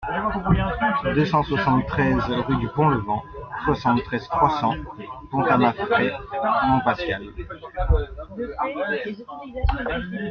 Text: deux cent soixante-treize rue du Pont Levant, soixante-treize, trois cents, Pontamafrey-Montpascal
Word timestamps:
deux 1.13 1.25
cent 1.25 1.43
soixante-treize 1.43 2.25
rue 2.47 2.55
du 2.55 2.67
Pont 2.69 2.89
Levant, 2.89 3.21
soixante-treize, 3.65 4.27
trois 4.29 4.49
cents, 4.59 4.73
Pontamafrey-Montpascal 5.29 7.23